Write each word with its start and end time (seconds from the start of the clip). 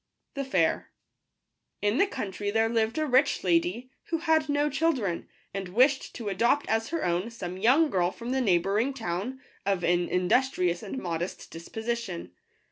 p 0.33 0.41
Wht§ 0.41 0.47
air* 0.55 0.89
*N 1.83 1.99
the 1.99 2.07
country 2.07 2.49
there 2.49 2.69
lived 2.69 2.97
a 2.97 3.05
rich 3.05 3.43
lady, 3.43 3.91
who 4.05 4.17
had 4.17 4.49
no 4.49 4.67
children, 4.67 5.29
and 5.53 5.69
wished 5.69 6.15
to 6.15 6.27
adopt 6.27 6.67
as 6.67 6.89
her 6.89 7.05
own 7.05 7.29
some 7.29 7.55
young 7.55 7.91
girl 7.91 8.09
from 8.09 8.31
the 8.31 8.41
neighbouring 8.41 8.95
town, 8.95 9.39
of 9.63 9.83
an 9.83 10.09
industrious 10.09 10.81
and 10.81 10.97
modest 10.97 11.53
disposi 11.53 11.95
tion. 12.03 12.31